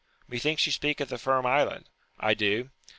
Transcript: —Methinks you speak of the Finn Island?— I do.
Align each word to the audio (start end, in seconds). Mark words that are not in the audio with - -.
—Methinks 0.27 0.65
you 0.65 0.71
speak 0.71 0.99
of 0.99 1.09
the 1.09 1.19
Finn 1.19 1.45
Island?— 1.45 1.87
I 2.19 2.33
do. 2.33 2.71